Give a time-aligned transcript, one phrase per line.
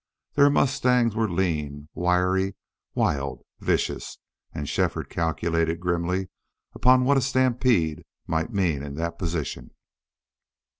[0.33, 2.55] Their mustangs were lean, wiry,
[2.95, 4.17] wild, vicious,
[4.51, 6.29] and Shefford calculated grimly
[6.73, 9.75] upon what a stampede might mean in that position.